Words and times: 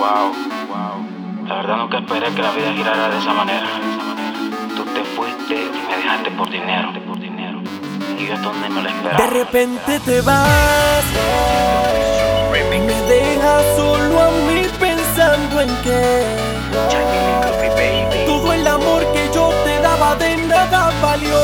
Wow, 0.00 0.32
wow. 0.70 1.46
La 1.46 1.56
verdad 1.56 1.76
nunca 1.76 1.98
esperé 1.98 2.32
que 2.34 2.40
la 2.40 2.52
vida 2.52 2.72
girara 2.72 3.10
de 3.10 3.18
esa 3.18 3.34
manera. 3.34 3.66
Tú 4.74 4.82
te 4.94 5.04
fuiste 5.04 5.54
y 5.54 5.88
me 5.88 5.94
dejaste 5.94 6.30
por 6.30 6.48
dinero, 6.48 6.90
por 7.06 7.20
dinero. 7.20 7.60
Y 8.18 8.26
yo 8.26 8.32
esto 8.32 8.50
no 8.50 8.70
me 8.70 8.82
lo 8.82 8.88
esperaba. 8.88 9.18
De 9.18 9.26
repente 9.26 10.00
te 10.00 10.22
vas 10.22 11.04
y 12.72 12.78
me 12.78 12.94
dejas 13.02 13.62
solo 13.76 14.22
a 14.22 14.30
mí 14.48 14.66
pensando 14.80 15.60
en 15.60 15.68
que 15.82 16.24
todo 18.24 18.54
el 18.54 18.66
amor 18.66 19.04
que 19.12 19.28
yo 19.34 19.50
te 19.64 19.80
daba 19.80 20.14
de 20.14 20.36
nada 20.46 20.92
valió. 21.02 21.42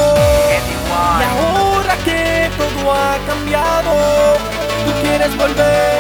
Y 1.21 1.23
ahora 1.29 1.95
que 2.07 2.49
todo 2.57 2.91
ha 2.91 3.19
cambiado, 3.27 3.93
tú 4.87 4.93
quieres 5.03 5.37
volver. 5.37 5.97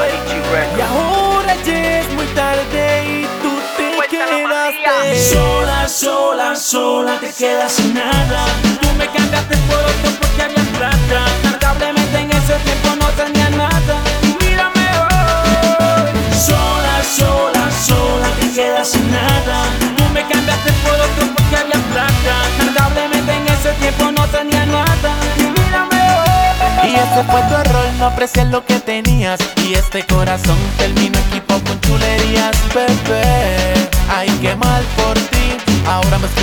Quedaste. 4.73 5.35
Sola, 5.35 5.89
sola, 5.89 6.57
sola, 6.57 7.21
te 7.21 7.33
quedas 7.33 7.73
sin 7.73 7.95
nada. 7.95 8.47
Tú 8.81 8.89
me 8.99 9.07
cambiaste 9.07 9.57
por 9.69 9.79
otro 9.79 10.11
porque 10.21 10.43
había 10.43 10.63
plata. 10.77 11.21
Lamentablemente 11.43 12.19
en 12.19 12.31
ese 12.31 12.55
tiempo 12.65 12.89
no 13.01 13.09
tenía 13.11 13.51
nada. 13.51 13.95
Y 14.23 14.45
mírame 14.45 14.85
hoy. 14.99 16.35
Sola, 16.35 17.03
sola, 17.05 17.71
sola, 17.71 18.29
te 18.41 18.53
quedas 18.53 18.89
sin 18.89 19.11
nada. 19.11 19.65
Tú 19.97 20.05
me 20.13 20.23
cambiaste 20.23 20.73
por 20.85 20.95
otro 20.95 21.35
porque 21.37 21.57
había 21.57 21.81
plata. 21.93 22.35
Lamentablemente 22.59 23.33
en 23.33 23.47
ese 23.49 23.73
tiempo 23.81 24.11
no 24.13 24.27
tenía 24.29 24.67
nada. 24.67 25.11
Y 25.39 25.43
mírame 25.43 25.97
hoy. 25.97 26.91
Y 26.91 26.95
ese 26.95 27.25
fue 27.31 27.41
tu 27.49 27.55
error, 27.55 27.87
no 27.99 28.07
aprecias 28.07 28.49
lo 28.49 28.65
que 28.65 28.79
tenías. 28.81 29.41
Y 29.65 29.75
este 29.75 30.05
corazón 30.07 30.59
terminó 30.79 31.19
equipo 31.31 31.55
con 31.67 31.81
chulerías, 31.81 32.57
bebé. 32.75 33.46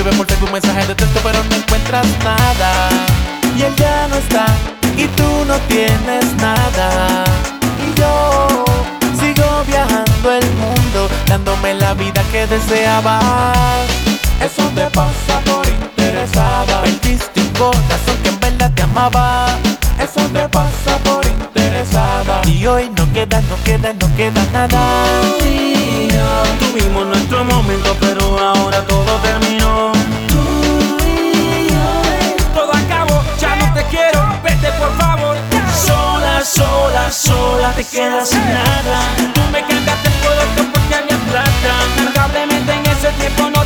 Escribe 0.04 0.18
por 0.18 0.28
Facebook 0.28 0.52
mensaje 0.52 0.88
de 0.88 0.96
texto, 0.96 1.20
pero 1.24 1.44
no 1.44 1.56
encuentras 1.56 2.06
nada. 2.24 2.90
Y 3.58 3.62
él 3.62 3.74
ya 3.78 4.08
no 4.10 4.16
está, 4.16 4.46
y 4.98 5.06
tú 5.16 5.46
no 5.48 5.56
tienes 5.68 6.34
nada. 6.38 7.24
Y 7.80 8.00
yo 8.00 8.66
sigo 9.20 9.64
viajando 9.66 10.32
el 10.32 10.46
mundo, 10.56 11.10
dándome 11.28 11.74
la 11.76 11.94
vida 11.94 12.22
que 12.32 12.46
deseabas. 12.48 13.88
Eso 14.42 14.64
te 14.76 14.90
pasa 14.90 15.40
por 15.46 15.66
interesada. 15.68 16.82
Perdiste 16.82 17.40
un 17.40 17.50
corazón 17.50 18.18
que 18.24 18.30
en 18.30 18.40
verdad 18.40 18.72
te 18.76 18.82
amaba. 18.82 19.48
Eso 20.00 20.22
te 20.34 20.48
pasa 20.50 20.98
por 21.04 21.26
interesada. 21.26 22.42
Y 22.46 22.66
hoy 22.66 22.90
no 22.98 23.12
queda, 23.14 23.42
no 23.42 23.56
queda, 23.64 23.94
no 23.94 24.16
queda 24.18 24.44
nada. 24.52 24.82
Tuvimos 26.60 27.06
nuestro 27.06 27.44
momento, 27.46 27.96
pero 28.00 28.40
ahora 28.40 28.82
todo 28.86 29.16
terminó. 29.22 29.63
Te 37.76 37.84
quedas 37.84 38.30
sin 38.30 38.46
nada. 38.54 39.00
Tú 39.34 39.42
me 39.52 39.62
cambiaste 39.62 40.10
por 40.22 40.32
otro 40.32 40.74
porque 40.74 40.96
había 40.96 41.18
plata. 41.32 41.72
Lamentablemente 41.98 42.74
en 42.74 42.86
ese 42.86 43.10
tiempo 43.20 43.50
no 43.50 43.63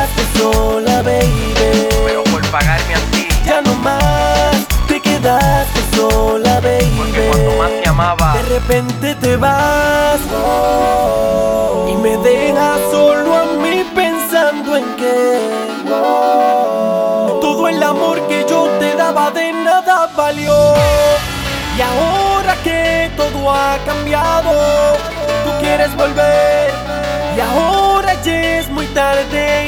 quedaste 0.00 0.38
sola, 0.38 1.02
baby. 1.02 1.54
Pero 2.06 2.24
por 2.24 2.46
pagarme 2.50 2.94
así, 2.94 3.28
Ya 3.44 3.60
no 3.60 3.74
más. 3.74 4.66
Te 4.88 5.00
quedaste 5.00 5.80
sola, 5.96 6.60
baby. 6.60 6.90
porque 6.96 7.28
cuando 7.28 7.52
más 7.58 7.70
te 7.82 7.88
amaba, 7.88 8.32
De 8.34 8.42
repente 8.42 9.14
te 9.16 9.36
vas 9.36 10.20
y 11.88 11.96
me 11.96 12.16
dejas 12.18 12.80
solo 12.90 13.36
a 13.36 13.44
mí 13.44 13.84
pensando 13.94 14.76
en 14.76 14.84
que 14.96 15.38
todo 17.40 17.68
el 17.68 17.82
amor 17.82 18.26
que 18.28 18.46
yo 18.48 18.68
te 18.78 18.94
daba 18.94 19.30
de 19.30 19.52
nada 19.52 20.08
valió. 20.16 20.74
Y 21.76 21.80
ahora 21.82 22.56
que 22.64 23.10
todo 23.16 23.50
ha 23.50 23.78
cambiado, 23.84 24.52
tú 25.44 25.50
quieres 25.60 25.94
volver. 25.96 26.70
Y 27.36 27.40
ahora 27.40 28.14
ya 28.24 28.58
es 28.58 28.68
muy 28.68 28.86
tarde 28.86 29.59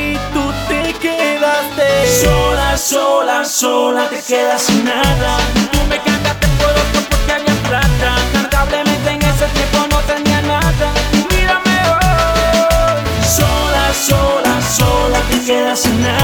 Sola, 2.22 2.76
sola, 2.76 3.44
sola, 3.44 4.08
te 4.08 4.20
quedas 4.22 4.62
sin 4.62 4.84
nada. 4.84 5.38
Tú 5.72 5.78
me 5.88 5.98
cambiaste 5.98 6.46
por 6.58 6.70
otro 6.70 7.00
porque 7.10 7.32
había 7.32 7.54
plata. 7.68 8.16
Lamentablemente 8.32 9.10
en 9.10 9.22
ese 9.22 9.46
tiempo 9.48 9.78
no 9.90 9.98
tenía 10.02 10.40
nada. 10.42 10.92
Mírame 11.30 11.76
hoy. 11.90 13.26
Sola, 13.26 13.92
sola, 13.92 14.62
sola, 14.62 15.18
te 15.30 15.44
quedas 15.44 15.80
sin 15.80 16.00
nada. 16.00 16.21